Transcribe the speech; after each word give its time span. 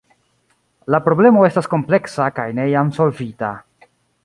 La 0.95 0.99
problemo 1.07 1.43
estas 1.49 1.69
kompleksa 1.75 2.31
kaj 2.39 2.47
ne 2.61 2.67
jam 2.73 2.93
solvita. 2.99 3.55